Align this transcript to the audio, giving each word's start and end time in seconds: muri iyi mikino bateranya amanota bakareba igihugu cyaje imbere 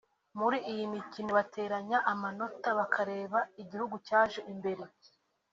muri 0.39 0.57
iyi 0.71 0.85
mikino 0.93 1.29
bateranya 1.37 1.97
amanota 2.11 2.69
bakareba 2.79 3.39
igihugu 3.61 3.95
cyaje 4.07 4.39
imbere 4.51 4.83